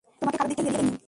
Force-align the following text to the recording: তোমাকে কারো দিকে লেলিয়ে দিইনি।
তোমাকে 0.19 0.37
কারো 0.39 0.47
দিকে 0.51 0.61
লেলিয়ে 0.65 0.81
দিইনি। 0.83 0.97